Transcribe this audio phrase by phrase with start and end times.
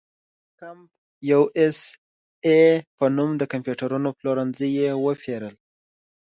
[0.03, 0.03] د
[0.59, 0.87] کمپ
[1.31, 1.79] یو اس
[2.47, 2.61] اې
[2.97, 5.55] په نوم د کمپیوټرونو پلورنځي یې وپېرل.